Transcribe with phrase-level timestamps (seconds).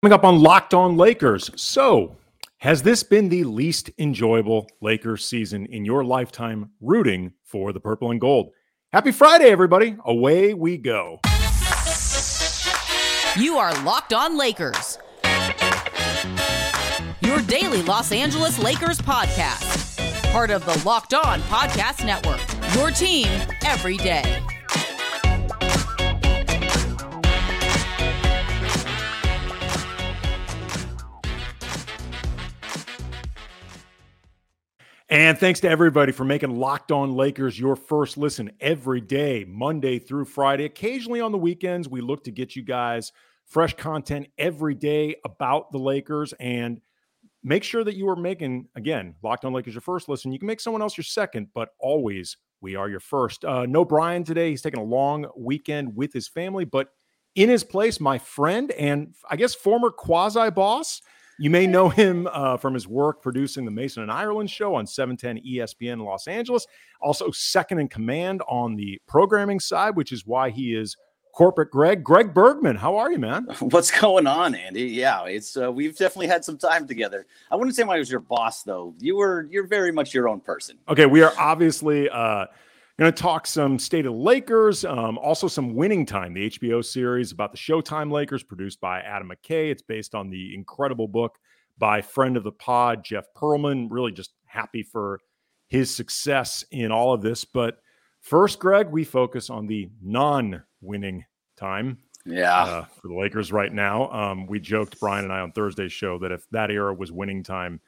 [0.00, 1.50] Coming up on Locked On Lakers.
[1.56, 2.16] So,
[2.58, 8.12] has this been the least enjoyable Lakers season in your lifetime rooting for the purple
[8.12, 8.52] and gold?
[8.92, 9.96] Happy Friday, everybody.
[10.04, 11.18] Away we go.
[13.36, 14.98] You are Locked On Lakers,
[17.20, 20.30] your daily Los Angeles Lakers podcast.
[20.30, 22.40] Part of the Locked On Podcast Network,
[22.76, 23.26] your team
[23.64, 24.40] every day.
[35.10, 39.98] And thanks to everybody for making Locked On Lakers your first listen every day, Monday
[39.98, 40.66] through Friday.
[40.66, 43.12] Occasionally on the weekends, we look to get you guys
[43.46, 46.78] fresh content every day about the Lakers and
[47.42, 50.30] make sure that you are making, again, Locked On Lakers your first listen.
[50.30, 53.46] You can make someone else your second, but always we are your first.
[53.46, 54.50] Uh, no Brian today.
[54.50, 56.88] He's taking a long weekend with his family, but
[57.34, 61.00] in his place, my friend and I guess former quasi boss.
[61.40, 64.86] You may know him uh, from his work producing the Mason and Ireland show on
[64.86, 66.66] 710 ESPN Los Angeles.
[67.00, 70.96] Also, second in command on the programming side, which is why he is
[71.32, 72.02] corporate Greg.
[72.02, 73.44] Greg Bergman, how are you, man?
[73.60, 74.82] What's going on, Andy?
[74.82, 77.26] Yeah, it's uh, we've definitely had some time together.
[77.52, 78.94] I wouldn't say I was your boss, though.
[78.98, 80.78] You were you're very much your own person.
[80.88, 82.10] Okay, we are obviously.
[82.10, 82.46] Uh,
[82.98, 86.84] Going to talk some state of the Lakers, um, also some winning time, the HBO
[86.84, 89.70] series about the Showtime Lakers, produced by Adam McKay.
[89.70, 91.38] It's based on the incredible book
[91.78, 93.86] by friend of the pod, Jeff Pearlman.
[93.88, 95.20] Really just happy for
[95.68, 97.44] his success in all of this.
[97.44, 97.78] But
[98.20, 101.24] first, Greg, we focus on the non winning
[101.56, 101.98] time.
[102.24, 102.62] Yeah.
[102.64, 104.10] Uh, for the Lakers right now.
[104.10, 107.44] Um, we joked, Brian and I, on Thursday's show that if that era was winning
[107.44, 107.80] time,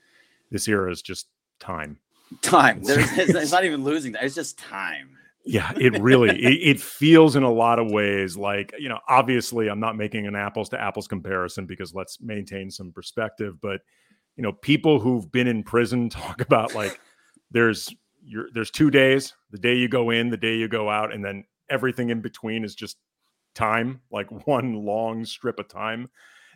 [0.53, 1.27] this era is just
[1.59, 1.99] time.
[2.43, 2.83] Time.
[2.83, 4.15] There's, it's not even losing.
[4.21, 5.17] It's just time.
[5.45, 9.01] Yeah, it really it, it, feels in a lot of ways like you know.
[9.09, 13.61] Obviously, I'm not making an apples to apples comparison because let's maintain some perspective.
[13.61, 13.81] But
[14.37, 17.01] you know, people who've been in prison talk about like
[17.51, 21.13] there's your there's two days: the day you go in, the day you go out,
[21.13, 22.97] and then everything in between is just
[23.55, 26.09] time, like one long strip of time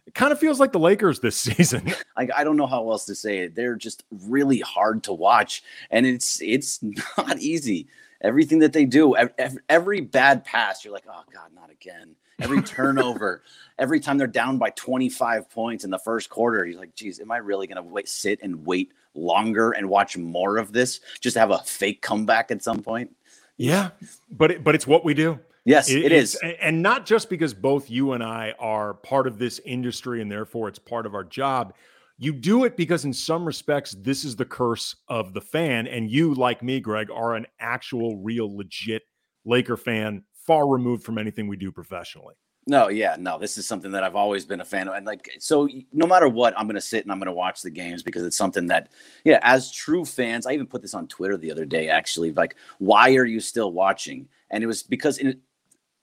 [0.07, 1.93] it kind of feels like the Lakers this season.
[2.17, 3.57] Like I don't know how else to say it.
[3.57, 6.79] They're just really hard to watch, and it's it's
[7.19, 7.89] not easy.
[8.21, 12.15] Everything that they do, every, every bad pass, you're like, oh god, not again.
[12.41, 13.43] Every turnover,
[13.81, 17.33] every time they're down by 25 points in the first quarter, you're like, geez, am
[17.33, 21.41] I really gonna wait, sit and wait longer and watch more of this just to
[21.41, 23.11] have a fake comeback at some point?
[23.57, 23.91] Yeah,
[24.31, 25.41] but it, but it's what we do.
[25.65, 26.35] Yes, it, it is.
[26.61, 30.69] And not just because both you and I are part of this industry and therefore
[30.69, 31.75] it's part of our job.
[32.19, 35.89] You do it because, in some respects, this is the curse of the fan.
[35.89, 39.03] And you, like me, Greg, are an actual, real, legit
[39.45, 42.35] Laker fan, far removed from anything we do professionally.
[42.67, 44.95] No, yeah, no, this is something that I've always been a fan of.
[44.95, 47.61] And like, so no matter what, I'm going to sit and I'm going to watch
[47.61, 48.91] the games because it's something that,
[49.25, 52.57] yeah, as true fans, I even put this on Twitter the other day, actually, like,
[52.79, 54.29] why are you still watching?
[54.51, 55.41] And it was because in,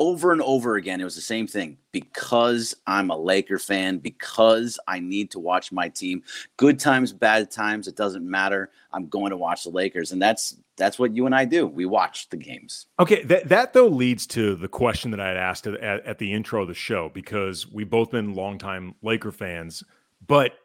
[0.02, 1.78] over and over again, it was the same thing.
[1.92, 6.24] Because I'm a Laker fan, because I need to watch my team.
[6.58, 8.72] Good times, bad times, it doesn't matter.
[8.92, 11.68] I'm going to watch the Lakers, and that's that's what you and I do.
[11.68, 12.88] We watch the games.
[13.00, 16.34] Okay, that that though leads to the question that I had asked at, at the
[16.34, 19.84] intro of the show because we've both been longtime Laker fans,
[20.26, 20.56] but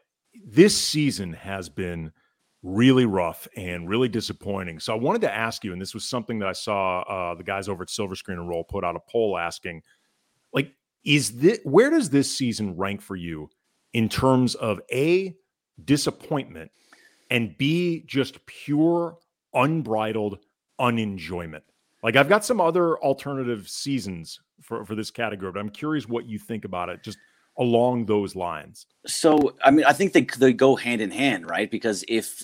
[0.45, 2.11] this season has been
[2.63, 4.79] really rough and really disappointing.
[4.79, 7.43] So I wanted to ask you, and this was something that I saw uh, the
[7.43, 9.81] guys over at Silver Screen and Roll put out a poll asking,
[10.53, 10.73] like,
[11.03, 13.49] is this where does this season rank for you
[13.93, 15.35] in terms of a
[15.85, 16.71] disappointment
[17.29, 19.17] and b just pure
[19.53, 20.39] unbridled
[20.79, 21.63] unenjoyment?
[22.03, 26.25] Like I've got some other alternative seasons for for this category, but I'm curious what
[26.25, 27.03] you think about it.
[27.03, 27.19] Just
[27.57, 28.85] along those lines?
[29.05, 31.69] So, I mean, I think they they go hand in hand, right?
[31.69, 32.43] Because if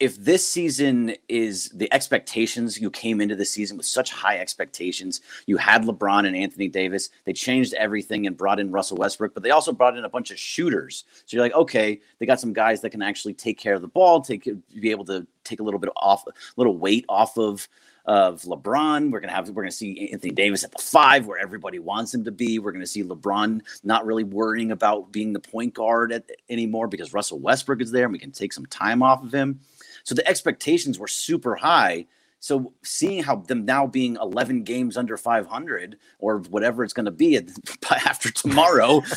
[0.00, 5.20] if this season is the expectations you came into the season with such high expectations
[5.46, 9.42] you had lebron and anthony davis they changed everything and brought in russell westbrook but
[9.42, 12.52] they also brought in a bunch of shooters so you're like okay they got some
[12.52, 14.48] guys that can actually take care of the ball take
[14.80, 17.68] be able to take a little bit off a little weight off of
[18.06, 19.10] of LeBron.
[19.10, 22.24] We're gonna have we're gonna see Anthony Davis at the five where everybody wants him
[22.24, 22.58] to be.
[22.58, 27.14] We're gonna see LeBron not really worrying about being the point guard at, anymore because
[27.14, 29.60] Russell Westbrook is there and we can take some time off of him.
[30.04, 32.06] So the expectations were super high.
[32.38, 37.10] So seeing how them now being 11 games under 500 or whatever it's going to
[37.10, 37.40] be
[37.90, 39.02] after tomorrow,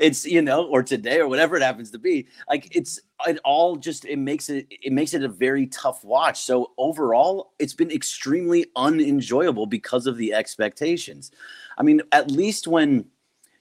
[0.00, 3.74] it's you know, or today or whatever it happens to be, like it's it all
[3.76, 6.42] just it makes it it makes it a very tough watch.
[6.42, 11.32] So overall, it's been extremely unenjoyable because of the expectations.
[11.78, 13.06] I mean, at least when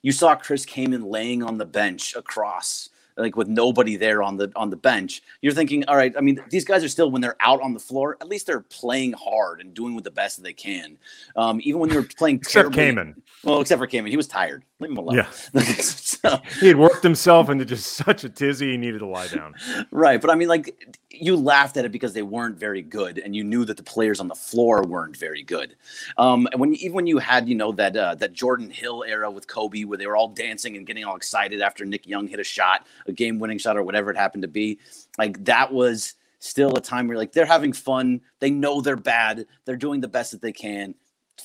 [0.03, 4.51] You saw Chris Kaman laying on the bench across like with nobody there on the
[4.55, 6.13] on the bench, you're thinking, all right.
[6.17, 8.61] I mean, these guys are still when they're out on the floor, at least they're
[8.61, 10.97] playing hard and doing with the best that they can.
[11.35, 13.21] Um, even when they're playing except Kaman.
[13.43, 14.63] Well, except for Kaman, he was tired.
[14.79, 15.15] Leave him alone.
[15.15, 15.29] Yeah,
[15.61, 18.71] so, he had worked himself into just such a tizzy.
[18.71, 19.53] He needed to lie down.
[19.91, 23.35] Right, but I mean, like you laughed at it because they weren't very good, and
[23.35, 25.75] you knew that the players on the floor weren't very good.
[26.17, 29.29] Um, and when even when you had you know that uh, that Jordan Hill era
[29.29, 32.39] with Kobe, where they were all dancing and getting all excited after Nick Young hit
[32.39, 34.79] a shot, a game-winning shot, or whatever it happened to be,
[35.17, 38.21] like that was still a time where like they're having fun.
[38.39, 39.45] They know they're bad.
[39.65, 40.95] They're doing the best that they can.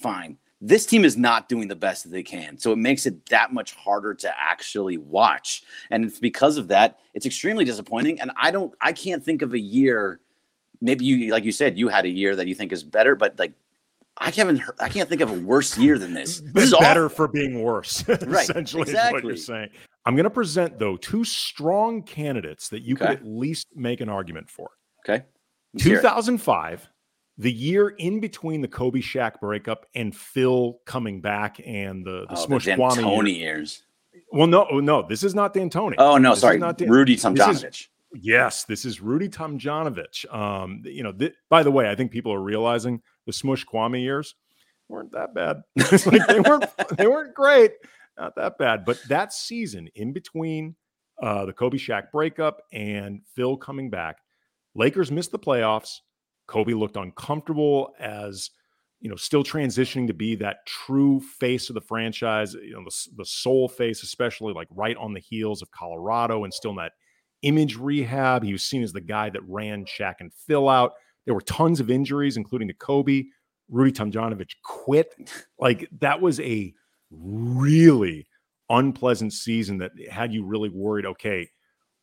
[0.01, 0.39] Fine.
[0.61, 2.59] This team is not doing the best that they can.
[2.59, 5.63] So it makes it that much harder to actually watch.
[5.91, 8.21] And it's because of that, it's extremely disappointing.
[8.21, 10.21] And I don't, I can't think of a year.
[10.81, 13.39] Maybe you, like you said, you had a year that you think is better, but
[13.39, 13.53] like
[14.19, 16.41] I haven't, I can't think of a worse year than this.
[16.41, 17.27] This is better awful.
[17.27, 18.07] for being worse.
[18.09, 19.13] right, essentially, exactly.
[19.15, 19.71] what you're saying.
[20.07, 23.07] I'm going to present though two strong candidates that you okay.
[23.07, 24.71] could at least make an argument for.
[25.09, 25.25] Okay.
[25.79, 26.89] 2005
[27.39, 32.37] the year in between the Kobe Shaq breakup and Phil coming back and the, the
[32.37, 33.85] oh, Smush the D'Antoni years.
[34.33, 35.95] Well, no, no, this is not D'Antoni.
[35.99, 37.89] Oh no, this sorry, not Dan- Rudy Tomjanovich.
[38.15, 40.33] Yes, this is Rudy Tomjanovich.
[40.35, 44.03] Um, you know, th- by the way, I think people are realizing the Smush Kwame
[44.03, 44.35] years
[44.89, 45.63] weren't that bad.
[45.77, 46.65] like they weren't
[46.97, 47.73] they weren't great,
[48.19, 48.85] not that bad.
[48.85, 50.75] But that season in between
[51.23, 54.19] uh, the Kobe Shaq breakup and Phil coming back,
[54.75, 56.01] Lakers missed the playoffs.
[56.49, 58.51] Kobe looked uncomfortable as
[59.01, 63.09] you know still transitioning to be that true face of the franchise you know the,
[63.17, 66.93] the sole face especially like right on the heels of colorado and still in that
[67.43, 68.43] image rehab.
[68.43, 70.95] He was seen as the guy that ran Shaq and Phil out.
[71.25, 73.25] There were tons of injuries including to Kobe.
[73.71, 75.15] Rudy Tomjanovich quit.
[75.59, 76.73] Like that was a
[77.11, 78.27] really
[78.71, 81.49] unpleasant season that had you really worried okay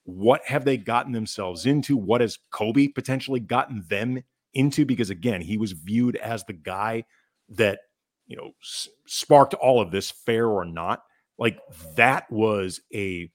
[0.05, 1.97] what have they gotten themselves into?
[1.97, 4.23] What has Kobe potentially gotten them
[4.55, 7.03] into because again, he was viewed as the guy
[7.49, 7.79] that,
[8.27, 11.03] you know, s- sparked all of this, fair or not.
[11.37, 11.59] Like
[11.95, 13.29] that was a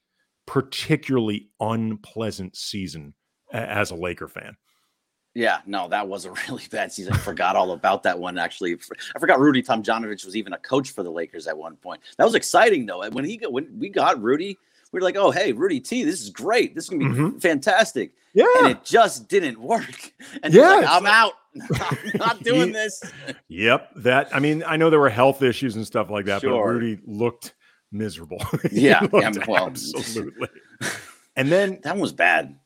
[0.45, 3.13] particularly unpleasant season
[3.53, 4.57] as a Laker fan.
[5.33, 7.13] Yeah, no, that was a really bad season.
[7.13, 8.37] I forgot all about that one.
[8.37, 8.77] Actually,
[9.15, 12.01] I forgot Rudy Tomjanovich was even a coach for the Lakers at one point.
[12.17, 13.07] That was exciting though.
[13.09, 14.57] When he when we got Rudy,
[14.91, 16.75] we were like, "Oh, hey, Rudy T, this is great.
[16.75, 17.37] This is gonna be mm-hmm.
[17.39, 18.45] fantastic." Yeah.
[18.59, 20.13] And it just didn't work.
[20.43, 21.33] And yeah, like, I'm out.
[21.79, 23.01] I'm not doing this.
[23.49, 23.91] Yep.
[23.97, 26.51] That I mean, I know there were health issues and stuff like that, sure.
[26.51, 27.53] but Rudy looked
[27.91, 28.41] miserable.
[28.71, 29.01] yeah.
[29.01, 30.47] looked yeah well, absolutely.
[31.35, 32.57] and then that was bad.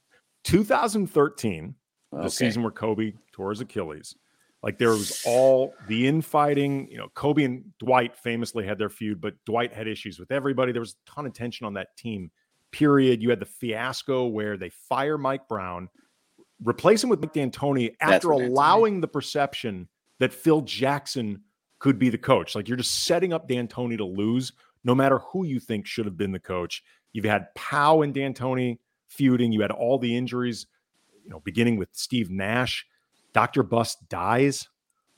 [0.44, 1.76] 2013,
[2.14, 2.24] okay.
[2.24, 4.16] the season where Kobe tore his Achilles.
[4.66, 6.90] Like there was all the infighting.
[6.90, 10.72] You know, Kobe and Dwight famously had their feud, but Dwight had issues with everybody.
[10.72, 12.32] There was a ton of tension on that team
[12.72, 13.22] period.
[13.22, 15.88] You had the fiasco where they fire Mike Brown,
[16.64, 19.88] replace him with Mike D'Antoni after allowing the perception
[20.20, 21.42] that Phil Jackson
[21.78, 22.56] could be the coach.
[22.56, 24.52] Like you're just setting up D'Antoni to lose,
[24.84, 26.84] no matter who you think should have been the coach.
[27.14, 28.80] You've had Pau and D'Antoni
[29.10, 29.52] feuding.
[29.52, 30.66] You had all the injuries,
[31.24, 32.88] you know, beginning with Steve Nash.
[33.36, 33.64] Dr.
[33.64, 34.70] Buss dies.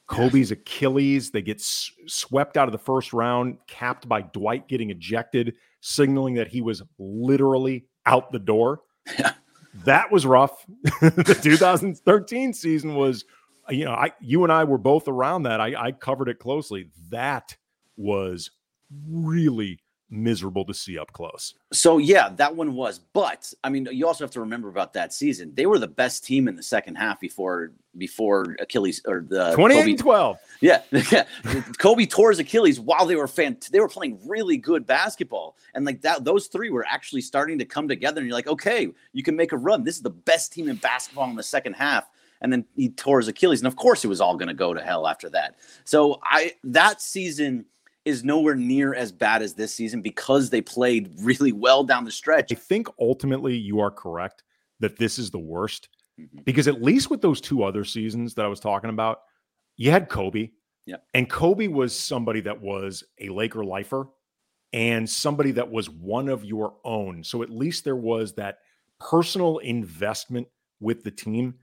[0.08, 1.30] Kobe's Achilles.
[1.30, 6.34] They get s- swept out of the first round, capped by Dwight getting ejected signaling
[6.34, 8.81] that he was literally out the door.
[9.86, 10.66] that was rough.
[11.02, 13.24] the 2013 season was,
[13.69, 15.62] you know, I you and I were both around that.
[15.62, 16.90] I, I covered it closely.
[17.09, 17.56] That
[17.97, 18.50] was
[19.07, 21.54] really miserable to see up close.
[21.73, 22.99] So yeah, that one was.
[22.99, 25.52] But I mean, you also have to remember about that season.
[25.54, 29.97] They were the best team in the second half before before Achilles or the 28
[29.97, 30.37] 12.
[30.61, 30.81] Yeah.
[31.11, 31.26] yeah.
[31.78, 35.57] Kobe tore his Achilles while they were fan they were playing really good basketball.
[35.73, 38.90] And like that those three were actually starting to come together and you're like, "Okay,
[39.14, 39.83] you can make a run.
[39.83, 42.09] This is the best team in basketball in the second half."
[42.40, 44.73] And then he tore his Achilles and of course it was all going to go
[44.73, 45.56] to hell after that.
[45.85, 47.66] So I that season
[48.07, 52.11] is nowhere near as bad as this season because they played really well down the
[52.11, 52.52] stretch.
[52.52, 54.44] I think ultimately you are correct
[54.80, 56.40] that this is the worst mm-hmm.
[56.45, 59.19] because at least with those two other seasons that I was talking about,
[59.76, 60.52] you had Kobe.
[60.85, 60.97] Yeah.
[61.14, 64.07] And Kobe was somebody that was a Laker lifer
[64.71, 67.26] and somebody that was one of your own.
[67.26, 68.59] So at least there was that
[69.02, 70.47] personal investment
[70.80, 71.56] with the team.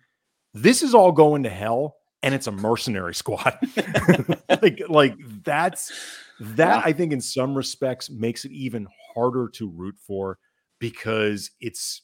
[0.52, 3.56] This is all going to hell and it's a mercenary squad.
[4.62, 5.92] like like that's
[6.40, 10.38] that I think in some respects makes it even harder to root for
[10.80, 12.02] because it's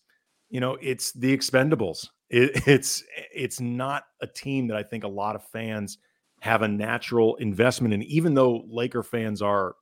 [0.48, 3.02] you know it's the expendables it, it's
[3.34, 5.98] it's not a team that i think a lot of fans
[6.40, 9.74] have a natural investment in even though laker fans are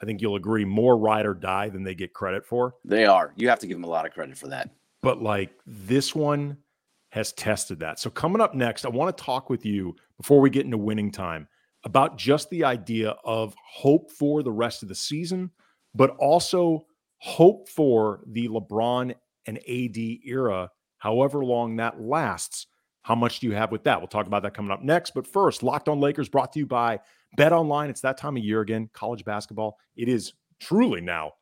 [0.00, 2.74] I think you'll agree, more ride or die than they get credit for.
[2.84, 3.32] They are.
[3.36, 4.70] You have to give them a lot of credit for that.
[5.02, 6.58] But like this one
[7.10, 7.98] has tested that.
[7.98, 11.10] So coming up next, I want to talk with you before we get into winning
[11.10, 11.48] time
[11.88, 15.50] about just the idea of hope for the rest of the season,
[15.94, 16.84] but also
[17.16, 19.14] hope for the LeBron
[19.46, 22.66] and AD era, however long that lasts.
[23.00, 23.98] How much do you have with that?
[23.98, 25.14] We'll talk about that coming up next.
[25.14, 27.00] But first, Locked On Lakers brought to you by
[27.38, 27.88] Bet Online.
[27.88, 29.78] It's that time of year again, college basketball.
[29.96, 31.32] It is truly now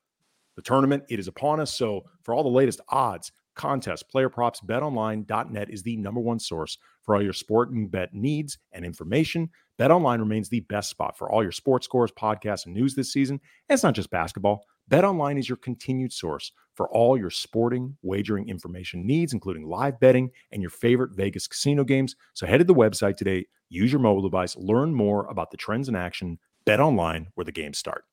[0.54, 1.02] the tournament.
[1.08, 1.74] It is upon us.
[1.74, 6.78] So, for all the latest odds, contests, player props, betonline.net is the number one source
[7.06, 9.48] for all your sport and bet needs and information.
[9.78, 13.40] BetOnline remains the best spot for all your sports scores, podcasts, and news this season.
[13.68, 14.64] And it's not just basketball.
[14.90, 20.30] BetOnline is your continued source for all your sporting wagering information needs, including live betting
[20.52, 22.14] and your favorite Vegas casino games.
[22.34, 25.88] So head to the website today, use your mobile device, learn more about the trends
[25.88, 26.38] in action.
[26.66, 28.04] BetOnline, where the games start.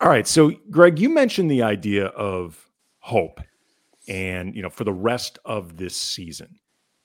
[0.00, 3.40] All right, so Greg, you mentioned the idea of hope,
[4.08, 6.58] and you know, for the rest of this season.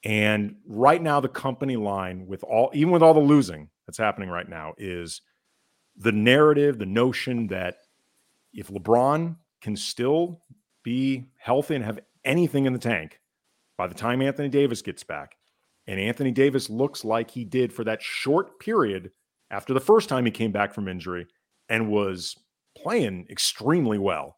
[0.06, 4.30] And right now, the company line with all, even with all the losing that's happening
[4.30, 5.22] right now, is
[5.98, 7.78] the narrative, the notion that
[8.54, 10.42] if LeBron can still
[10.84, 13.20] be healthy and have anything in the tank
[13.78, 15.38] by the time Anthony Davis gets back,
[15.88, 19.12] and Anthony Davis looks like he did for that short period
[19.50, 21.26] after the first time he came back from injury
[21.70, 22.36] and was
[22.78, 24.38] playing extremely well,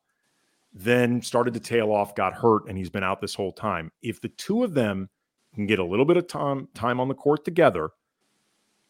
[0.74, 3.91] then started to tail off, got hurt, and he's been out this whole time.
[4.01, 5.09] If the two of them
[5.57, 7.89] can get a little bit of time time on the court together,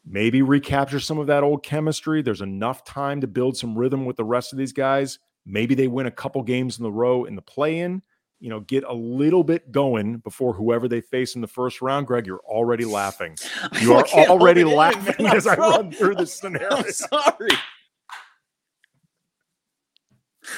[0.05, 2.21] maybe recapture some of that old chemistry.
[2.21, 5.17] There's enough time to build some rhythm with the rest of these guys.
[5.45, 8.01] Maybe they win a couple games in the row in the play-in.
[8.39, 12.05] You know, get a little bit going before whoever they face in the first round.
[12.05, 13.35] Greg, you're already laughing.
[13.81, 16.69] You are already laughing in, as I run through this scenario.
[16.69, 17.49] I'm sorry.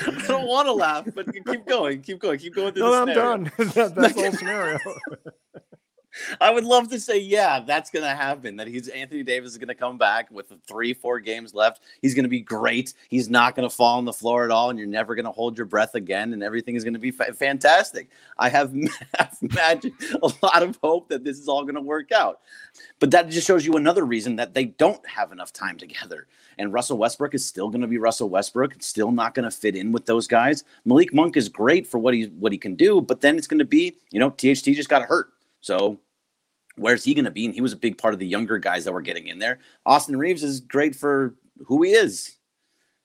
[0.06, 3.08] I don't want to laugh, but keep going, keep going, keep going through no, I'm
[3.08, 3.52] done.
[3.58, 4.80] that, that's the whole scenario.
[6.42, 8.56] I would love to say, yeah, that's going to happen.
[8.56, 11.82] That he's Anthony Davis is going to come back with three, four games left.
[12.02, 12.94] He's going to be great.
[13.10, 15.32] He's not going to fall on the floor at all, and you're never going to
[15.32, 18.10] hold your breath again, and everything is going to be fa- fantastic.
[18.38, 18.74] I have,
[19.42, 22.40] imagined a lot of hope that this is all going to work out,
[23.00, 26.28] but that just shows you another reason that they don't have enough time together.
[26.58, 28.76] And Russell Westbrook is still going to be Russell Westbrook.
[28.80, 30.66] Still not going to fit in with those guys.
[30.84, 33.60] Malik Monk is great for what he what he can do, but then it's going
[33.60, 35.32] to be, you know, THT just got hurt.
[35.62, 36.00] So
[36.80, 37.46] where's he going to be?
[37.46, 39.60] And he was a big part of the younger guys that were getting in there.
[39.86, 42.36] Austin Reaves is great for who he is.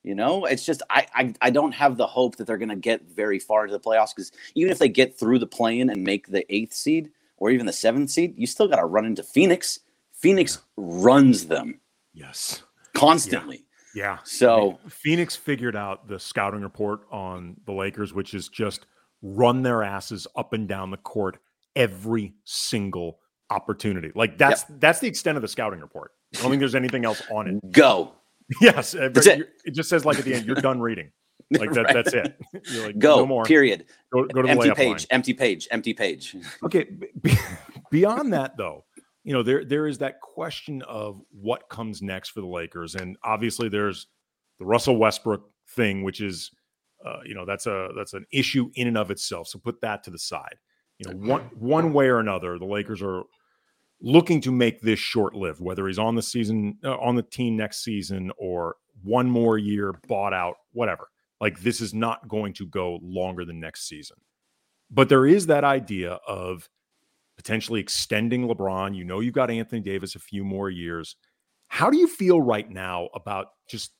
[0.02, 2.76] You know, it's just I I, I don't have the hope that they're going to
[2.76, 6.04] get very far into the playoffs because even if they get through the play-in and
[6.04, 9.22] make the eighth seed or even the seventh seed, you still got to run into
[9.22, 9.80] Phoenix.
[10.12, 11.80] Phoenix runs them
[12.12, 12.62] yes.
[12.92, 13.64] constantly.
[13.94, 14.18] Yeah.
[14.24, 18.86] So Phoenix figured out the scouting report on the Lakers, which is just
[19.22, 21.38] run their asses up and down the court
[21.76, 24.12] every single opportunity.
[24.14, 24.80] Like that's yep.
[24.80, 26.12] that's the extent of the scouting report.
[26.36, 27.72] I don't think there's anything else on it.
[27.72, 28.12] Go.
[28.60, 29.48] Yes, uh, that's it.
[29.64, 31.10] it just says like at the end, you're done reading.
[31.50, 31.94] Like that, right.
[31.94, 32.40] that's it.
[32.72, 33.16] You're like, go.
[33.16, 33.44] No more.
[33.44, 33.84] Period.
[34.12, 34.88] Go, go to the empty page.
[34.88, 35.06] Line.
[35.10, 35.68] Empty page.
[35.70, 36.36] Empty page.
[36.64, 36.86] Okay.
[37.20, 37.36] Be,
[37.90, 38.84] beyond that, though,
[39.24, 43.16] you know there there is that question of what comes next for the Lakers, and
[43.22, 44.06] obviously there's
[44.58, 46.50] the Russell Westbrook thing, which is,
[47.04, 49.48] uh, you know, that's a that's an issue in and of itself.
[49.48, 50.56] So put that to the side.
[50.98, 53.24] You know, one one way or another, the Lakers are
[54.00, 57.56] looking to make this short lived, whether he's on the season, uh, on the team
[57.56, 61.08] next season, or one more year bought out, whatever.
[61.40, 64.16] Like this is not going to go longer than next season.
[64.90, 66.68] But there is that idea of
[67.36, 68.94] potentially extending LeBron.
[68.94, 71.16] You know, you've got Anthony Davis a few more years.
[71.68, 73.92] How do you feel right now about just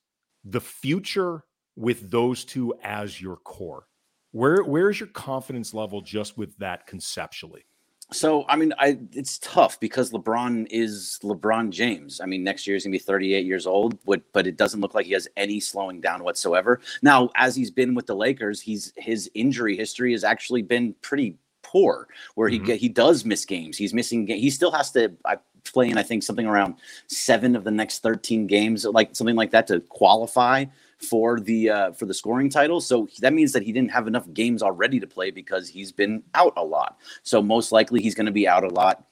[0.45, 1.43] the future
[1.77, 3.87] with those two as your core?
[4.35, 7.65] Where where's your confidence level just with that conceptually?
[8.11, 12.21] So I mean, I it's tough because LeBron is LeBron James.
[12.21, 14.93] I mean, next year he's gonna be 38 years old, but but it doesn't look
[14.93, 16.81] like he has any slowing down whatsoever.
[17.01, 21.39] Now, as he's been with the Lakers, he's his injury history has actually been pretty
[21.63, 22.65] poor, where mm-hmm.
[22.65, 23.79] he he does miss games.
[23.79, 24.27] He's missing.
[24.27, 25.13] He still has to.
[25.25, 26.75] I play in I think something around
[27.07, 30.65] seven of the next 13 games, like something like that, to qualify
[30.99, 32.81] for the uh, for the scoring title.
[32.81, 36.23] So that means that he didn't have enough games already to play because he's been
[36.35, 36.99] out a lot.
[37.23, 39.05] So most likely he's going to be out a lot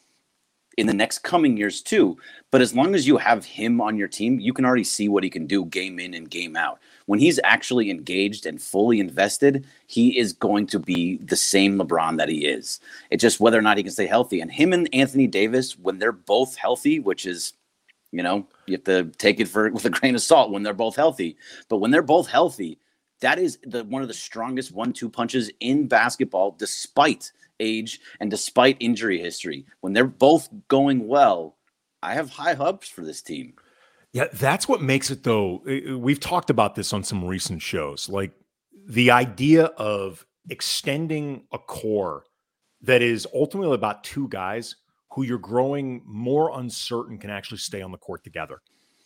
[0.79, 2.17] in the next coming years too.
[2.51, 5.25] But as long as you have him on your team, you can already see what
[5.25, 6.81] he can do game in and game out.
[7.07, 12.17] When he's actually engaged and fully invested, he is going to be the same LeBron
[12.19, 12.81] that he is.
[13.11, 14.41] It's just whether or not he can stay healthy.
[14.41, 17.55] And him and Anthony Davis, when they're both healthy, which is
[18.13, 20.75] You know, you have to take it for with a grain of salt when they're
[20.75, 21.37] both healthy.
[21.69, 22.79] But when they're both healthy,
[23.21, 28.77] that is the one of the strongest one-two punches in basketball, despite age and despite
[28.81, 29.65] injury history.
[29.81, 31.57] When they're both going well,
[32.03, 33.55] I have high hopes for this team.
[34.13, 35.63] Yeah, that's what makes it though.
[35.97, 38.09] We've talked about this on some recent shows.
[38.09, 38.33] Like
[38.87, 42.25] the idea of extending a core
[42.83, 44.77] that is ultimately about two guys
[45.15, 48.63] who you're growing more uncertain can actually stay on the court together.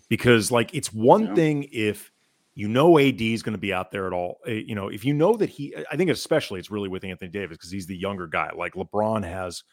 [0.08, 1.34] Because like it's one yeah.
[1.34, 2.12] thing if
[2.54, 4.38] you know AD is going to be out there at all.
[4.46, 7.30] Eh, you know, if you know that he, I think especially it's really with Anthony
[7.30, 8.50] Davis because he's the younger guy.
[8.56, 9.64] Like LeBron has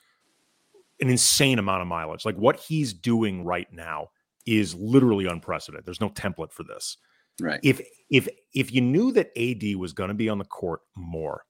[0.99, 2.25] an insane amount of mileage.
[2.25, 4.09] Like what he's doing right now
[4.45, 5.85] is literally unprecedented.
[5.85, 6.97] There's no template for this.
[7.39, 7.59] Right.
[7.63, 11.45] If if if you knew that AD was going to be on the court more,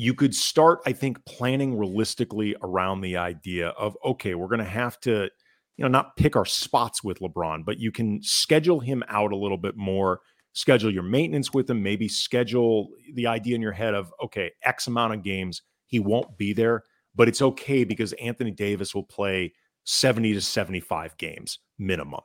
[0.00, 4.64] you could start, I think, planning realistically around the idea of okay, we're going to
[4.64, 5.28] have to,
[5.76, 9.36] you know, not pick our spots with LeBron, but you can schedule him out a
[9.36, 10.20] little bit more.
[10.54, 11.82] Schedule your maintenance with him.
[11.82, 16.38] Maybe schedule the idea in your head of okay, X amount of games he won't
[16.38, 19.52] be there, but it's okay because Anthony Davis will play
[19.84, 22.22] 70 to 75 games minimum.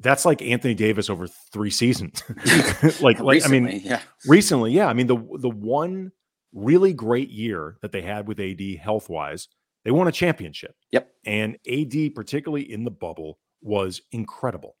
[0.00, 2.24] That's like Anthony Davis over three seasons.
[3.00, 4.00] like, like recently, I mean, yeah.
[4.26, 4.88] recently, yeah.
[4.88, 6.10] I mean, the the one
[6.52, 9.48] really great year that they had with AD health wise,
[9.84, 10.74] they won a championship.
[10.92, 11.10] Yep.
[11.24, 14.76] And AD, particularly in the bubble, was incredible.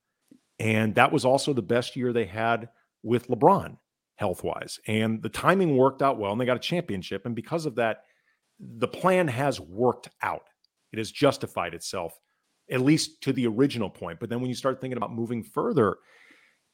[0.58, 2.68] And that was also the best year they had
[3.02, 3.76] with LeBron
[4.16, 4.78] health wise.
[4.86, 7.24] And the timing worked out well and they got a championship.
[7.24, 8.04] And because of that,
[8.58, 10.42] the plan has worked out.
[10.92, 12.18] It has justified itself,
[12.70, 14.20] at least to the original point.
[14.20, 15.96] But then when you start thinking about moving further,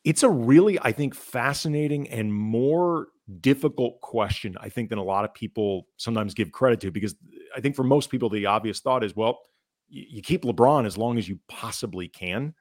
[0.07, 3.09] it's a really, I think, fascinating and more
[3.41, 6.93] difficult question, I think, than a lot of people sometimes give credit to.
[6.93, 7.17] Because
[7.57, 9.41] I think for most people, the obvious thought is, well,
[9.89, 12.55] you keep LeBron as long as you possibly can.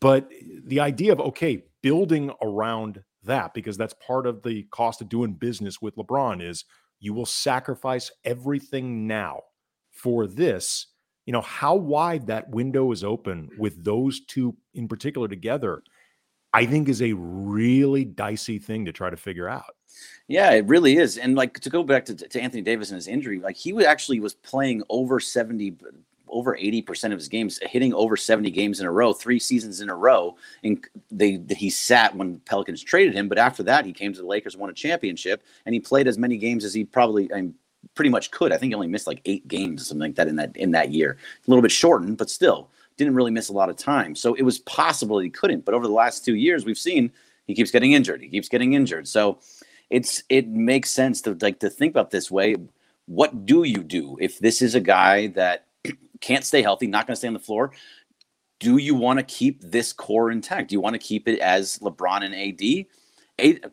[0.00, 0.28] But
[0.64, 5.34] the idea of, okay, building around that, because that's part of the cost of doing
[5.34, 6.64] business with LeBron, is
[6.98, 9.42] you will sacrifice everything now
[9.92, 10.88] for this,
[11.26, 15.82] you know, how wide that window is open with those two in particular together,
[16.52, 19.76] I think is a really dicey thing to try to figure out.
[20.28, 21.18] Yeah, it really is.
[21.18, 24.20] And like to go back to, to Anthony Davis and his injury, like he actually
[24.20, 25.76] was playing over 70
[26.28, 29.90] over 80% of his games, hitting over 70 games in a row, three seasons in
[29.90, 30.34] a row.
[30.64, 34.26] And they he sat when Pelicans traded him, but after that he came to the
[34.26, 37.54] Lakers, won a championship, and he played as many games as he probably I mean,
[37.94, 38.52] pretty much could.
[38.52, 40.70] I think he only missed like eight games or something like that in that in
[40.72, 41.18] that year.
[41.46, 42.70] A little bit shortened, but still
[43.02, 44.14] didn't really miss a lot of time.
[44.14, 45.64] So it was possible he couldn't.
[45.64, 47.12] But over the last two years, we've seen
[47.46, 48.22] he keeps getting injured.
[48.22, 49.08] He keeps getting injured.
[49.08, 49.40] So
[49.90, 52.56] it's it makes sense to like to think about this way.
[53.06, 55.66] What do you do if this is a guy that
[56.20, 57.72] can't stay healthy, not going to stay on the floor?
[58.58, 60.70] Do you want to keep this core intact?
[60.70, 62.86] Do you want to keep it as LeBron and AD?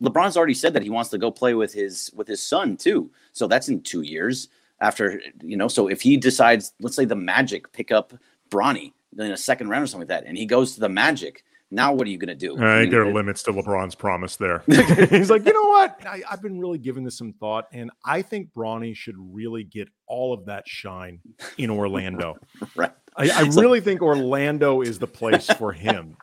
[0.01, 3.11] LeBron's already said that he wants to go play with his with his son too.
[3.33, 4.47] So that's in two years
[4.81, 5.67] after you know.
[5.67, 8.13] So if he decides, let's say the Magic pick up
[8.49, 11.43] Bronny in a second round or something like that, and he goes to the Magic,
[11.71, 12.55] now what are you going to do?
[12.57, 14.63] I think there are limits to LeBron's promise there.
[15.09, 16.03] He's like, you know what?
[16.05, 19.87] I, have been really giving this some thought, and I think Bronny should really get
[20.07, 21.19] all of that shine
[21.57, 22.37] in Orlando.
[22.75, 22.91] right.
[23.15, 26.17] I, I really like, think Orlando is the place for him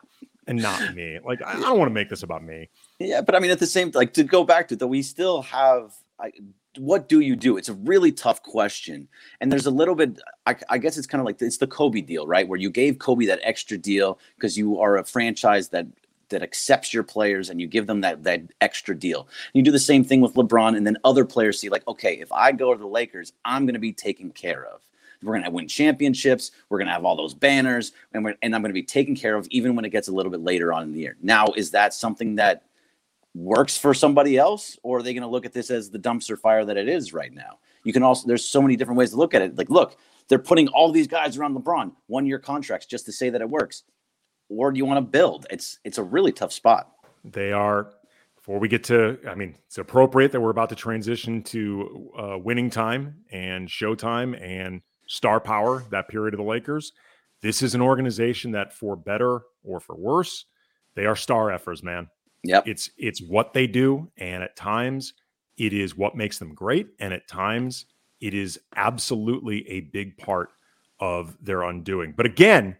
[0.47, 1.19] and not me.
[1.23, 2.69] Like I don't want to make this about me.
[2.99, 5.01] Yeah, but I mean, at the same like to go back to it, though, we
[5.01, 5.93] still have.
[6.19, 6.31] I,
[6.77, 7.57] what do you do?
[7.57, 9.07] It's a really tough question,
[9.41, 10.19] and there's a little bit.
[10.45, 12.47] I, I guess it's kind of like it's the Kobe deal, right?
[12.47, 15.87] Where you gave Kobe that extra deal because you are a franchise that
[16.29, 19.27] that accepts your players and you give them that that extra deal.
[19.53, 22.31] You do the same thing with LeBron, and then other players see like, okay, if
[22.31, 24.81] I go to the Lakers, I'm going to be taken care of.
[25.23, 26.51] We're going to win championships.
[26.69, 29.15] We're going to have all those banners, and, we're, and I'm going to be taken
[29.15, 31.17] care of even when it gets a little bit later on in the year.
[31.21, 32.63] Now, is that something that
[33.37, 36.37] works for somebody else, or are they going to look at this as the dumpster
[36.37, 37.59] fire that it is right now?
[37.83, 39.57] You can also there's so many different ways to look at it.
[39.57, 39.97] Like, look,
[40.27, 43.49] they're putting all these guys around LeBron one year contracts just to say that it
[43.49, 43.83] works,
[44.49, 45.45] or do you want to build?
[45.49, 46.91] It's it's a really tough spot.
[47.23, 47.93] They are
[48.47, 52.37] before we get to, I mean, it's appropriate that we're about to transition to uh,
[52.37, 56.93] winning time and showtime and star power, that period of the Lakers.
[57.41, 60.45] This is an organization that, for better or for worse,
[60.95, 62.07] they are star effers, man.
[62.47, 65.13] Yeah, It's it's what they do, and at times
[65.57, 67.85] it is what makes them great, and at times
[68.21, 70.49] it is absolutely a big part
[70.99, 72.13] of their undoing.
[72.15, 72.77] But again,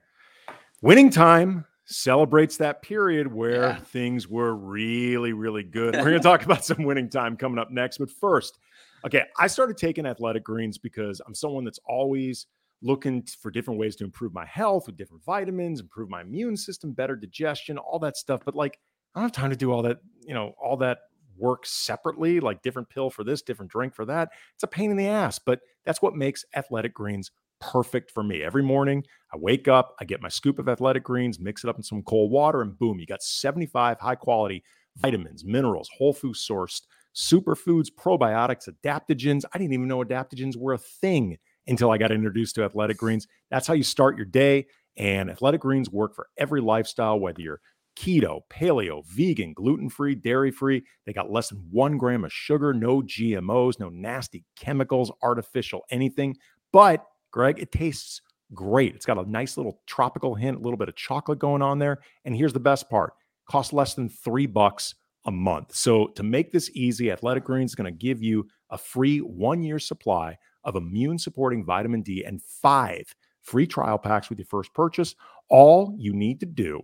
[0.81, 3.79] winning time celebrates that period where yeah.
[3.79, 5.95] things were really, really good.
[5.95, 7.99] We're going to talk about some winning time coming up next.
[7.99, 8.57] But first,
[9.05, 12.47] Okay, I started taking athletic greens because I'm someone that's always
[12.81, 16.91] looking for different ways to improve my health with different vitamins, improve my immune system,
[16.91, 18.41] better digestion, all that stuff.
[18.43, 18.79] But like,
[19.17, 20.99] I don't have time to do all that, you know, all that
[21.37, 24.29] work separately, like different pill for this, different drink for that.
[24.53, 28.43] It's a pain in the ass, but that's what makes Athletic Greens perfect for me.
[28.43, 29.03] Every morning,
[29.33, 32.03] I wake up, I get my scoop of Athletic Greens, mix it up in some
[32.03, 34.63] cold water, and boom, you got 75 high quality
[34.97, 36.83] vitamins, minerals, whole food sourced,
[37.15, 39.45] superfoods, probiotics, adaptogens.
[39.51, 43.27] I didn't even know adaptogens were a thing until I got introduced to Athletic Greens.
[43.49, 44.67] That's how you start your day.
[44.95, 47.61] And Athletic Greens work for every lifestyle, whether you're
[47.97, 50.83] keto, paleo, vegan, gluten free, dairy free.
[51.05, 56.37] They got less than one gram of sugar, no GMOs, no nasty chemicals, artificial anything.
[56.71, 58.21] But, Greg, it tastes
[58.53, 58.93] great.
[58.95, 61.99] It's got a nice little tropical hint, a little bit of chocolate going on there.
[62.23, 63.13] And here's the best part
[63.49, 64.93] costs less than three bucks
[65.25, 65.73] a month.
[65.73, 69.63] So, to make this easy, Athletic Greens is going to give you a free one
[69.63, 74.73] year supply of immune supporting vitamin D and five free trial packs with your first
[74.73, 75.15] purchase.
[75.49, 76.81] All you need to do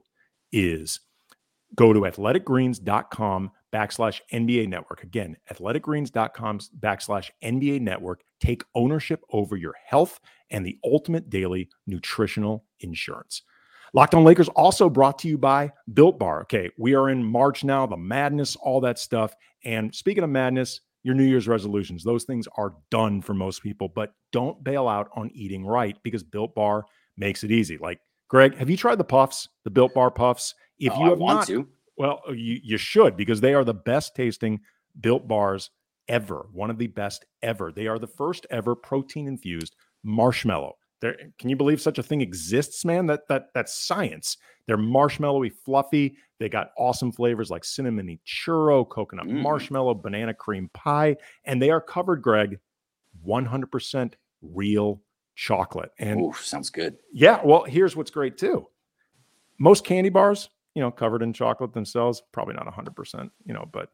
[0.53, 1.01] is
[1.75, 5.03] go to athleticgreens.com backslash NBA network.
[5.03, 8.21] Again, athleticgreens.com backslash NBA network.
[8.39, 10.19] Take ownership over your health
[10.51, 13.41] and the ultimate daily nutritional insurance.
[13.95, 16.41] Locked on Lakers also brought to you by Built Bar.
[16.43, 19.35] Okay, we are in March now, the madness, all that stuff.
[19.65, 23.89] And speaking of madness, your New Year's resolutions, those things are done for most people,
[23.89, 26.85] but don't bail out on eating right because Built Bar
[27.17, 27.77] makes it easy.
[27.77, 30.55] Like, Greg, have you tried the puffs, the Built Bar puffs?
[30.79, 31.67] If oh, you have not, to.
[31.97, 34.59] well, uh, you, you should because they are the best tasting
[34.99, 35.69] Built Bars
[36.07, 36.47] ever.
[36.51, 37.71] One of the best ever.
[37.71, 40.75] They are the first ever protein infused marshmallow.
[41.01, 43.05] There, can you believe such a thing exists, man?
[43.07, 44.37] That that that's science.
[44.67, 46.15] They're marshmallowy, fluffy.
[46.39, 49.41] They got awesome flavors like cinnamony churro, coconut mm.
[49.41, 52.59] marshmallow, banana cream pie, and they are covered, Greg,
[53.25, 55.01] 100% real
[55.35, 55.91] chocolate.
[55.99, 56.97] And Ooh, sounds good.
[57.11, 57.39] Yeah.
[57.43, 58.67] Well, here's what's great too.
[59.59, 63.89] Most candy bars, you know, covered in chocolate themselves, probably not 100%, you know, but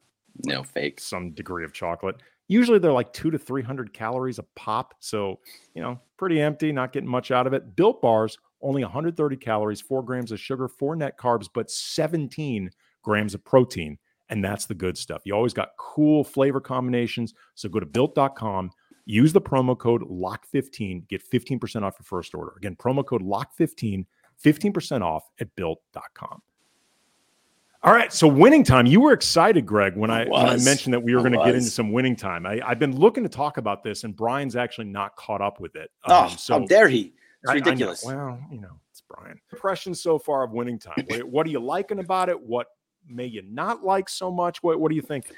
[0.46, 2.16] no fake, some degree of chocolate.
[2.48, 4.96] Usually they're like two to 300 calories a pop.
[5.00, 5.40] So,
[5.76, 7.76] you know, pretty empty, not getting much out of it.
[7.76, 12.72] Built bars, only 130 calories, four grams of sugar, four net carbs, but 17
[13.04, 13.98] grams of protein.
[14.30, 15.22] And that's the good stuff.
[15.26, 17.34] You always got cool flavor combinations.
[17.56, 18.72] So go to built.com,
[19.10, 22.54] use the promo code LOCK15, get 15% off your first order.
[22.58, 24.06] Again, promo code LOCK15,
[24.44, 26.42] 15% off at built.com.
[27.82, 28.86] All right, so winning time.
[28.86, 31.56] You were excited, Greg, when I, when I mentioned that we were going to get
[31.56, 32.46] into some winning time.
[32.46, 35.78] I, have been looking to talk about this, and Brian's actually not caught up with
[35.78, 35.90] it.
[36.04, 37.14] Um, oh, so how dare he?
[37.44, 38.06] It's ridiculous.
[38.06, 39.40] I, I well, you know, it's Brian.
[39.54, 41.06] Impressions so far of winning time.
[41.08, 42.40] what, what are you liking about it?
[42.40, 42.68] What
[43.08, 44.62] may you not like so much?
[44.62, 45.32] What What do you think?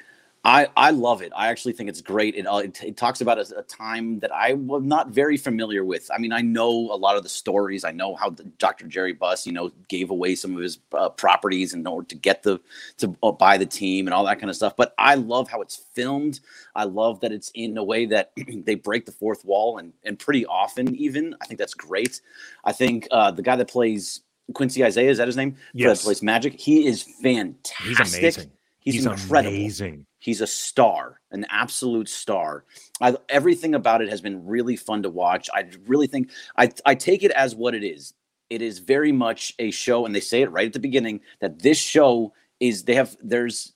[0.44, 1.32] I, I love it.
[1.36, 2.34] I actually think it's great.
[2.34, 5.86] It, uh, it, it talks about a, a, time that I was not very familiar
[5.86, 6.10] with.
[6.12, 7.84] I mean, I know a lot of the stories.
[7.84, 8.88] I know how the, Dr.
[8.88, 12.42] Jerry Buss, you know, gave away some of his uh, properties in order to get
[12.42, 12.60] the
[12.98, 14.76] to uh, buy the team and all that kind of stuff.
[14.76, 16.40] But I love how it's filmed.
[16.76, 18.32] I love that it's in a way that
[18.66, 21.36] they break the fourth wall and and pretty often even.
[21.40, 22.20] I think that's great.
[22.66, 24.22] I think uh, the guy that plays
[24.56, 25.56] Quincy Isaiah is that his name?
[25.74, 26.00] Yes.
[26.00, 26.60] That plays Magic.
[26.60, 27.86] He is fantastic.
[27.86, 28.52] He's amazing.
[28.80, 29.56] He's, He's incredible.
[29.56, 30.08] Amazing.
[30.22, 32.64] He's a star, an absolute star.
[33.02, 35.50] I, everything about it has been really fun to watch.
[35.52, 38.14] I really think I, I take it as what it is.
[38.52, 41.64] It is very much a show, and they say it right at the beginning that
[41.64, 43.74] this show is they have there's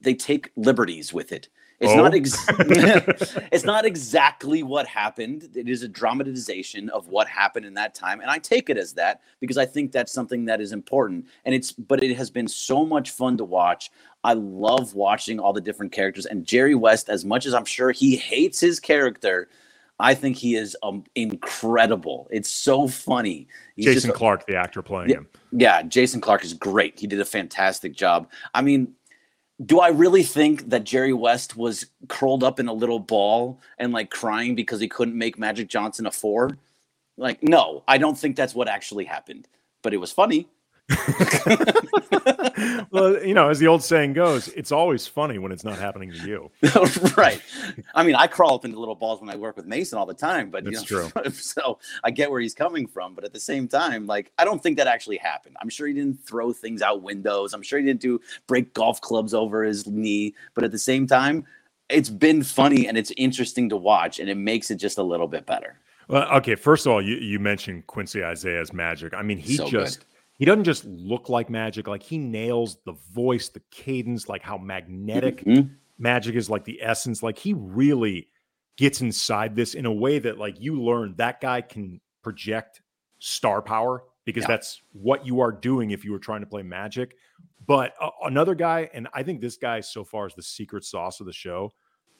[0.00, 1.48] they take liberties with it.
[1.80, 1.96] It's oh.
[1.96, 2.46] not ex-
[3.52, 5.48] it's not exactly what happened.
[5.54, 8.92] It is a dramatization of what happened in that time, and I take it as
[8.94, 11.26] that because I think that's something that is important.
[11.44, 13.90] And it's but it has been so much fun to watch.
[14.24, 16.26] I love watching all the different characters.
[16.26, 19.48] And Jerry West, as much as I'm sure he hates his character,
[20.00, 22.28] I think he is um, incredible.
[22.30, 23.48] It's so funny.
[23.76, 25.28] He's Jason just, Clarke, the actor playing yeah, him.
[25.52, 26.98] Yeah, Jason Clarke is great.
[26.98, 28.28] He did a fantastic job.
[28.54, 28.94] I mean,
[29.64, 33.92] do I really think that Jerry West was curled up in a little ball and
[33.92, 36.56] like crying because he couldn't make Magic Johnson a four?
[37.16, 39.48] Like, no, I don't think that's what actually happened.
[39.82, 40.48] But it was funny.
[42.90, 46.12] well, you know, as the old saying goes, it's always funny when it's not happening
[46.12, 46.50] to you.
[47.16, 47.42] right.
[47.94, 50.14] I mean, I crawl up into little balls when I work with Mason all the
[50.14, 51.30] time, but that's you know, true.
[51.32, 54.62] So I get where he's coming from, but at the same time, like I don't
[54.62, 55.56] think that actually happened.
[55.60, 57.52] I'm sure he didn't throw things out windows.
[57.52, 61.06] I'm sure he didn't do break golf clubs over his knee, but at the same
[61.06, 61.44] time,
[61.90, 65.28] it's been funny and it's interesting to watch, and it makes it just a little
[65.28, 65.78] bit better.
[66.08, 66.54] Well, okay.
[66.54, 69.12] First of all, you, you mentioned Quincy Isaiah's magic.
[69.12, 69.98] I mean, he so just.
[69.98, 70.06] Good
[70.38, 74.56] he doesn't just look like magic like he nails the voice the cadence like how
[74.56, 75.72] magnetic mm-hmm.
[75.98, 78.28] magic is like the essence like he really
[78.76, 82.80] gets inside this in a way that like you learn that guy can project
[83.18, 84.48] star power because Yeah.
[84.48, 87.16] that's what you are doing if you were trying to play Magic.
[87.66, 91.20] But uh, another guy, and I think this guy so far is the secret sauce
[91.20, 91.72] of the show.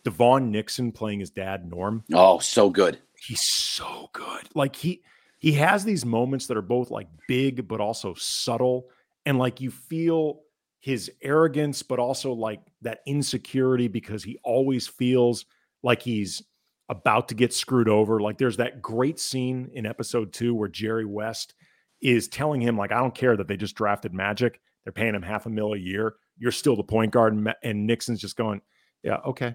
[0.05, 2.05] DeVaughn Nixon playing his dad Norm.
[2.15, 2.99] Oh, so good.
[3.15, 4.49] He's so good.
[4.55, 5.03] Like he
[5.39, 8.89] he has these moments that are both like big but also subtle,
[9.25, 10.41] and like you feel
[10.81, 15.45] his arrogance, but also like that insecurity because he always feels
[15.83, 16.43] like he's
[16.89, 18.21] about to get screwed over.
[18.21, 21.55] Like there's that great scene in episode two where Jerry West
[22.01, 24.61] is telling him, like, I don't care that they just drafted Magic.
[24.85, 26.15] They're paying him half a mil a year.
[26.39, 27.35] You're still the point guard.
[27.35, 28.61] And, and Nixon's just going,
[29.03, 29.55] Yeah, okay.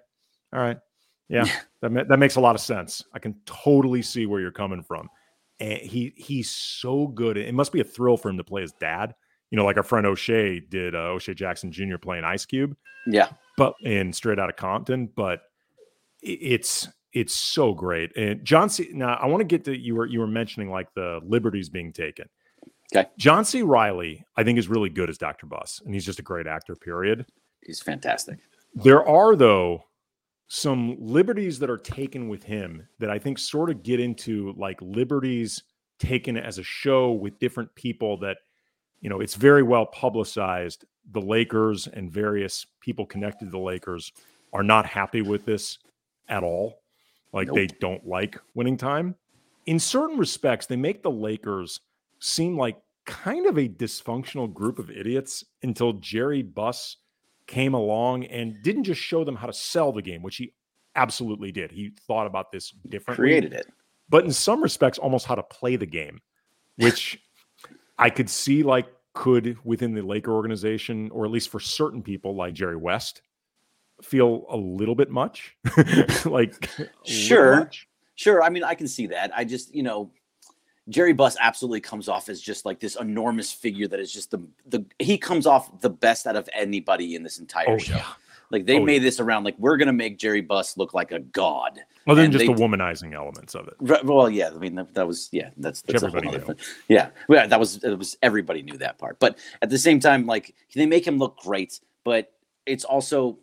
[0.54, 0.78] All right.
[1.30, 1.46] Yeah,
[1.82, 3.04] that, that makes a lot of sense.
[3.14, 5.10] I can totally see where you're coming from.
[5.64, 7.38] And he he's so good.
[7.38, 9.16] It must be a thrill for him to play his dad.
[9.50, 11.98] You know, like our friend O'Shea did, uh, O'Shea Jackson Jr.
[12.02, 12.76] playing Ice Cube
[13.08, 13.28] Yeah.
[13.56, 15.08] but in straight out of Compton.
[15.16, 15.42] But
[16.22, 18.16] it's it's so great.
[18.18, 18.90] And John C.
[18.94, 21.94] Now I want to get to you were you were mentioning like the liberties being
[21.94, 22.28] taken.
[22.96, 23.08] Okay.
[23.18, 23.62] John C.
[23.62, 25.46] Reilly, I think, is really good as Dr.
[25.48, 26.76] Buss, and he's just a great actor.
[26.76, 27.26] Period.
[27.64, 28.40] He's fantastic.
[28.76, 29.86] There are though
[30.48, 34.80] some liberties that are taken with him that I think sort of get into like
[34.82, 35.64] liberties
[36.00, 38.38] taken as a show with different people that
[39.00, 40.86] you know it's very well publicized.
[41.12, 44.12] The Lakers and various people connected to the Lakers
[44.54, 45.80] are not happy with this
[46.30, 46.82] at all.
[47.34, 47.56] Like Nope.
[47.56, 49.16] they don't like winning time.
[49.66, 51.80] In certain respects they make the Lakers
[52.20, 56.98] seem like kind of a dysfunctional group of idiots until Jerry Buss
[57.48, 60.54] came along and didn't just show them how to sell the game, which he
[60.96, 61.72] absolutely did.
[61.72, 63.68] He thought about this differently, Created it.
[64.10, 66.22] but in some respects, almost how to play the game,
[66.78, 67.20] which
[67.98, 72.36] I could see like could within the Laker organization, or at least for certain people
[72.36, 73.22] like Jerry West,
[74.02, 75.56] feel a little bit much.
[76.26, 76.70] like,
[77.04, 77.58] Sure.
[77.58, 77.88] much.
[78.16, 78.42] Sure.
[78.44, 79.32] I mean, I can see that.
[79.36, 80.12] I just, you know,
[80.90, 84.42] Jerry Buss absolutely comes off as just like this enormous figure that is just the
[84.66, 87.96] the he comes off the best out of anybody in this entire Oh show.
[87.96, 88.06] yeah.
[88.52, 91.20] Like they Oh, made this around like we're gonna make Jerry Buss look like a
[91.20, 91.80] god.
[92.06, 93.76] Other than And just they- the womanizing elements of it.
[93.80, 96.56] Right, well, yeah, I mean that, that was yeah, that's that's Everybody knew.
[96.90, 99.20] Yeah, yeah, that was it was everybody knew that part.
[99.20, 102.34] But at the same time, like they make him look great, but
[102.66, 103.40] it's also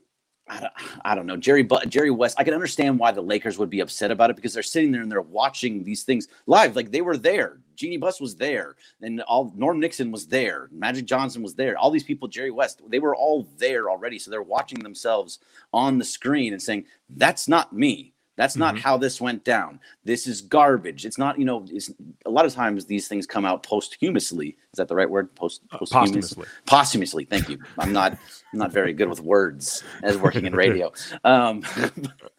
[0.51, 0.73] I don't,
[1.05, 2.37] I don't know Jerry but Jerry West.
[2.39, 5.01] I can understand why the Lakers would be upset about it because they're sitting there
[5.01, 6.75] and they're watching these things live.
[6.75, 7.61] Like they were there.
[7.77, 10.69] Jeanie Buss was there, and all Norm Nixon was there.
[10.71, 11.79] Magic Johnson was there.
[11.79, 14.19] All these people, Jerry West, they were all there already.
[14.19, 15.39] So they're watching themselves
[15.73, 18.79] on the screen and saying, "That's not me." That's not Mhm.
[18.79, 19.81] how this went down.
[20.03, 21.05] This is garbage.
[21.05, 21.91] It's not, you know, it's,
[22.25, 24.57] a lot of times these things come out posthumously.
[24.73, 25.35] Is that the right word?
[25.35, 26.47] Post Uh, posthumously.
[26.65, 27.27] Posthumously.
[27.27, 27.59] Thank you.
[27.79, 28.13] I'm not
[28.55, 30.91] I'm not very good with words as working in radio.
[31.23, 31.63] Um,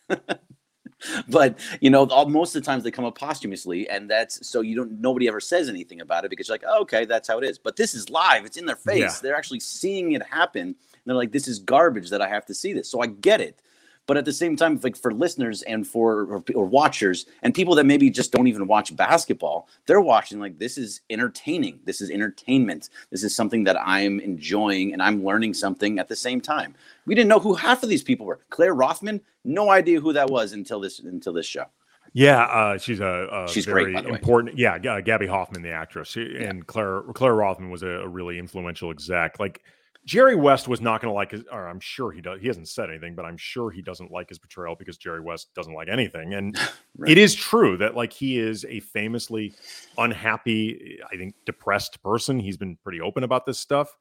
[1.29, 4.61] but you know, all, most of the times they come up posthumously, and that's so
[4.61, 7.37] you don't nobody ever says anything about it because you're like, oh, okay, that's how
[7.37, 7.59] it is.
[7.59, 8.97] But this is live; it's in their face.
[8.99, 9.13] Yeah.
[9.21, 10.61] They're actually seeing it happen.
[10.63, 12.89] And they're like, this is garbage that I have to see this.
[12.89, 13.59] So I get it.
[14.07, 17.75] But at the same time, like for listeners and for or, or watchers and people
[17.75, 21.79] that maybe just don't even watch basketball, they're watching like this is entertaining.
[21.85, 22.89] This is entertainment.
[23.11, 26.73] This is something that I'm enjoying and I'm learning something at the same time.
[27.05, 28.39] We didn't know who half of these people were.
[28.49, 31.65] Claire Rothman, no idea who that was until this until this show.
[32.13, 34.11] Yeah, uh, she's a, a She's great, very way.
[34.11, 34.57] important.
[34.57, 38.37] Yeah, uh, Gaby Hoffmann, the actress, She- and Claire Claire Rothman was a, a really
[38.37, 39.39] influential exec.
[39.39, 39.61] Like
[40.05, 42.41] Jerry West was not going to like his, or I'm sure he does.
[42.41, 45.53] He hasn't said anything, but I'm sure he doesn't like his portrayal because Jerry West
[45.53, 46.33] doesn't like anything.
[46.33, 46.57] And
[46.97, 47.11] Right.
[47.11, 49.53] it is true that like he is a famously
[49.97, 52.39] unhappy, I think, depressed person.
[52.39, 53.95] He's been pretty open about this stuff,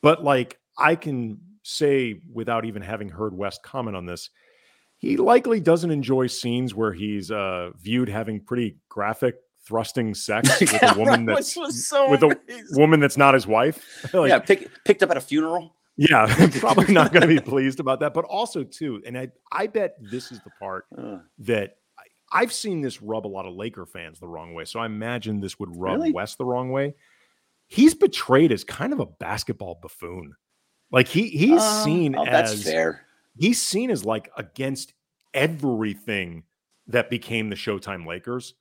[0.00, 4.30] but like I can say without even having heard West comment on this,
[4.98, 9.36] he likely doesn't enjoy scenes where he's uh, viewed having pretty graphic
[9.72, 12.66] thrusting sex with a woman Which that's was so with a amazing.
[12.78, 13.82] woman that's not his wife.
[14.12, 15.74] Like, yeah, pick, picked up at a funeral.
[15.96, 16.26] yeah,
[16.60, 18.12] probably not going to be pleased about that.
[18.12, 22.52] But also too, and I I bet this is the part Uh, that I, I've
[22.52, 24.66] seen this rub a lot of Laker fans the wrong way.
[24.66, 26.12] So I imagine this would rub Really?
[26.12, 26.94] West the wrong way.
[27.68, 30.34] He's betrayed as kind of a basketball buffoon.
[30.90, 33.06] Like he he's uh, seen oh, as that's fair.
[33.38, 34.92] he's seen as like against
[35.32, 36.42] everything
[36.88, 38.54] that became the Showtime Lakers.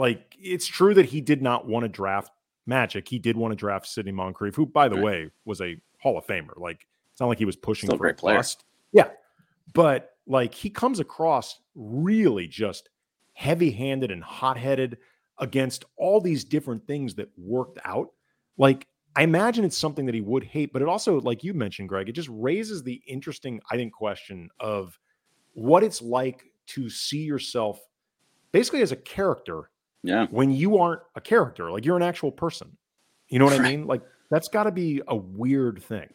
[0.00, 2.32] Like it's true that he did not want to draft
[2.66, 3.06] Magic.
[3.06, 5.04] He did want to draft Sidney Moncrief, who, by the Right.
[5.04, 6.56] way, was a Hall of Famer.
[6.56, 8.38] Like it's not like he was pushing Still for a player.
[8.38, 8.64] bust.
[8.92, 9.10] Yeah,
[9.74, 12.88] but like he comes across really just
[13.34, 14.98] heavy-handed and hot-headed
[15.38, 18.08] against all these different things that worked out.
[18.56, 18.86] Like
[19.16, 22.08] I imagine it's something that he would hate, but it also, like you mentioned, Greg,
[22.08, 24.98] it just raises the interesting, I think, question of
[25.52, 27.80] what it's like to see yourself
[28.52, 29.69] basically as a character
[30.02, 30.26] Yeah.
[30.30, 32.76] When you aren't a character, like you're an actual person.
[33.28, 33.66] You know what right.
[33.66, 33.86] I mean?
[33.86, 36.08] Like that's got to be a weird thing.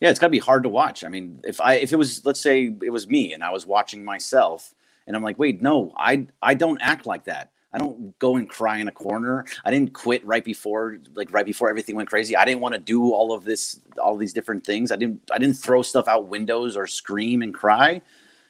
[0.00, 1.04] Yeah, it's got to be hard to watch.
[1.04, 3.66] I mean, if I if it was let's say it was me and I was
[3.66, 4.74] watching myself
[5.06, 8.48] and I'm like, "Wait, no, I I don't act like that." I don't go and
[8.48, 9.44] cry in a corner.
[9.66, 12.34] I didn't quit right before, like right before everything went crazy.
[12.34, 14.90] I didn't want to do all of this, all these different things.
[14.90, 18.00] I didn't, I didn't throw stuff out windows or scream and cry.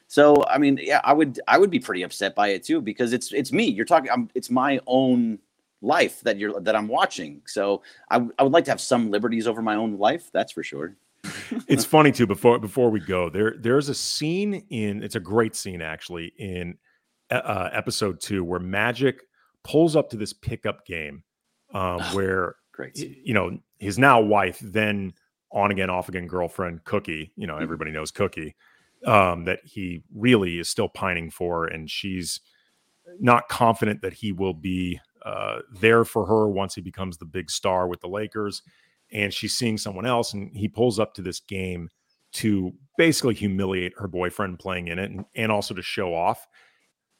[0.07, 3.13] So, I mean, yeah, I would, I would be pretty upset by it too because
[3.13, 3.65] it's, it's me.
[3.65, 5.39] You're talking, I'm, it's my own
[5.81, 7.41] life that you're, that I'm watching.
[7.45, 10.29] So, I, I would like to have some liberties over my own life.
[10.31, 10.95] That's for sure.
[11.67, 12.27] it's funny too.
[12.27, 15.03] Before before we go, there there's a scene in.
[15.03, 16.77] It's a great scene actually in
[17.31, 19.21] uh, episode two where Magic
[19.63, 21.23] pulls up to this pickup game
[21.73, 22.97] um, where great.
[22.97, 25.13] you know his now wife, then
[25.51, 27.31] on again, off again girlfriend Cookie.
[27.35, 28.55] You know everybody knows Cookie.
[29.05, 32.39] Um, that he really is still pining for, and she's
[33.19, 37.51] not confident that he will be uh, there for her once he becomes the big
[37.51, 38.63] star with the Lakers.
[39.11, 41.89] And she's seeing someone else, and he pulls up to this game
[42.33, 46.47] to basically humiliate her boyfriend playing in it and, and also to show off.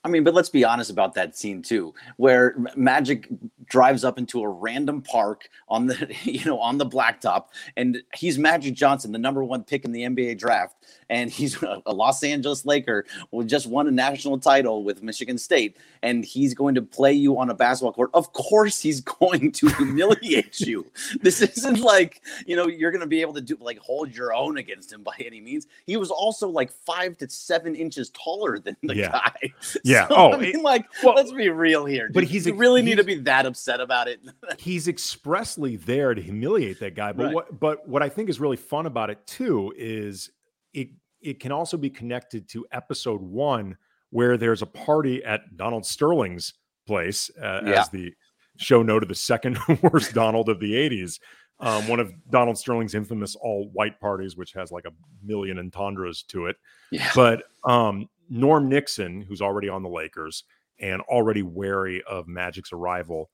[0.07, 3.27] I mean, but let's be honest about that scene too, where Magic
[3.65, 8.37] drives up into a random park on the, you know, on the blacktop, and he's
[8.37, 10.77] Magic Johnson, the number one pick in the NBA draft,
[11.09, 15.75] and he's a Los Angeles Laker who just won a national title with Michigan State,
[16.01, 18.11] and he's going to play you on a basketball court.
[18.13, 20.85] Of course, he's going to humiliate you.
[21.19, 24.33] This isn't like you know you're going to be able to do like hold your
[24.33, 25.67] own against him by any means.
[25.85, 29.11] He was also like five to seven inches taller than the yeah.
[29.11, 29.53] guy.
[29.83, 29.96] Yeah.
[30.07, 32.07] So, oh, I mean, like, well, let's be real here.
[32.07, 32.13] Dude.
[32.13, 34.19] But he's you really he's, need to be that upset about it.
[34.57, 37.12] he's expressly there to humiliate that guy.
[37.12, 37.33] But right.
[37.33, 40.29] what but what I think is really fun about it too is
[40.73, 40.89] it
[41.21, 43.77] it can also be connected to episode one
[44.10, 46.53] where there's a party at Donald Sterling's
[46.86, 47.81] place uh, yeah.
[47.81, 48.13] as the
[48.57, 51.19] show noted the second worst Donald of the 80s.
[51.60, 54.91] Um, one of Donald Sterling's infamous all white parties, which has like a
[55.23, 56.55] million entendres to it.
[56.91, 57.10] Yeah.
[57.15, 60.43] But um, Norm Nixon, who's already on the Lakers
[60.79, 63.29] and already wary of Magic's arrival,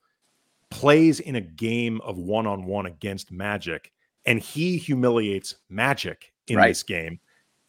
[0.70, 3.92] plays in a game of one on one against Magic,
[4.26, 6.70] and he humiliates Magic in right.
[6.70, 7.20] this game.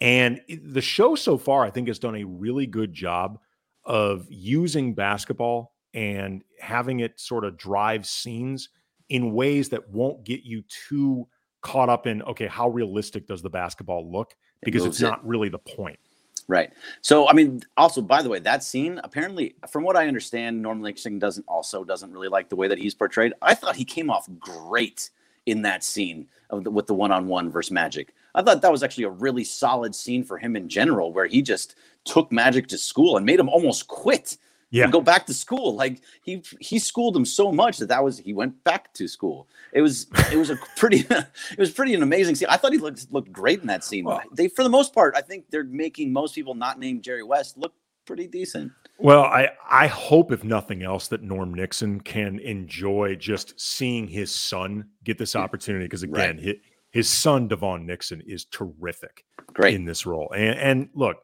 [0.00, 3.38] And the show so far, I think, has done a really good job
[3.84, 8.68] of using basketball and having it sort of drive scenes
[9.08, 11.28] in ways that won't get you too
[11.60, 14.34] caught up in, okay, how realistic does the basketball look?
[14.62, 15.98] Because it's not really the point.
[16.46, 16.72] Right.
[17.00, 20.84] So, I mean, also, by the way, that scene apparently, from what I understand, Norman
[20.84, 23.32] Nixon doesn't also doesn't really like the way that he's portrayed.
[23.40, 25.08] I thought he came off great
[25.46, 28.14] in that scene the, with the one-on-one versus Magic.
[28.34, 31.40] I thought that was actually a really solid scene for him in general, where he
[31.40, 34.36] just took Magic to school and made him almost quit
[34.70, 34.90] yeah.
[34.90, 35.74] go back to school.
[35.74, 39.48] Like he he schooled him so much that that was he went back to school.
[39.72, 42.48] It was it was a pretty it was pretty an amazing scene.
[42.50, 44.04] I thought he looked looked great in that scene.
[44.04, 47.22] Well, they for the most part, I think they're making most people not named Jerry
[47.22, 47.74] West look
[48.06, 48.72] pretty decent.
[48.98, 54.30] Well, I I hope if nothing else that Norm Nixon can enjoy just seeing his
[54.32, 55.40] son get this hmm.
[55.40, 56.44] opportunity because again, right.
[56.44, 56.54] his,
[56.90, 59.74] his son DeVaughn Nixon is terrific Great.
[59.74, 60.32] in this role.
[60.34, 61.16] And and look,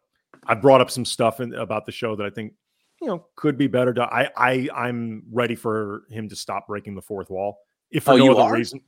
[0.47, 2.55] I brought up some stuff in, about the show that I think
[3.01, 3.93] you know could be better.
[3.95, 7.59] To, I I I'm ready for him to stop breaking the fourth wall.
[7.91, 8.55] If for oh, no other are?
[8.55, 8.81] reason,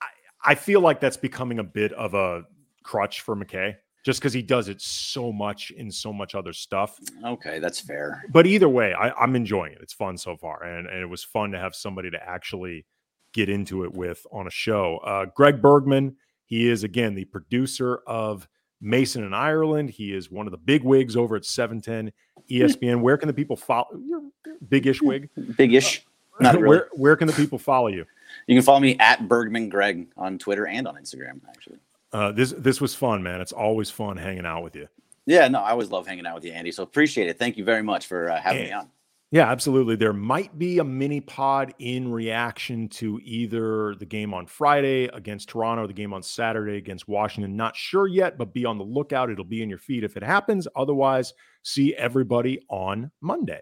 [0.00, 0.06] I,
[0.52, 2.44] I feel like that's becoming a bit of a
[2.82, 6.98] crutch for McKay just because he does it so much in so much other stuff.
[7.24, 8.24] Okay, that's fair.
[8.30, 9.78] But either way, I, am enjoying it.
[9.82, 12.86] It's fun so far, and and it was fun to have somebody to actually
[13.32, 14.98] get into it with on a show.
[14.98, 18.48] Uh, Greg Bergman, he is again the producer of
[18.80, 19.90] Mason and Ireland.
[19.90, 22.12] He is one of the big wigs over at 710
[22.50, 23.00] ESPN.
[23.00, 23.86] Where can the people follow?
[24.04, 24.22] You're
[24.68, 25.28] big-ish wig.
[25.56, 26.04] Big-ish.
[26.40, 26.68] Not really.
[26.68, 28.06] where where can the people follow you?
[28.46, 31.40] You can follow me at Bergman Greg on Twitter and on Instagram.
[31.48, 31.78] Actually,
[32.12, 33.40] uh, this this was fun, man.
[33.40, 34.88] It's always fun hanging out with you.
[35.26, 36.72] Yeah, no, I always love hanging out with you, Andy.
[36.72, 37.38] So appreciate it.
[37.38, 38.90] Thank you very much for uh, having and, me on.
[39.32, 39.94] Yeah, absolutely.
[39.94, 45.48] There might be a mini pod in reaction to either the game on Friday against
[45.48, 47.56] Toronto, the game on Saturday against Washington.
[47.56, 49.30] Not sure yet, but be on the lookout.
[49.30, 50.66] It'll be in your feed if it happens.
[50.74, 51.32] Otherwise,
[51.62, 53.60] see everybody on Monday.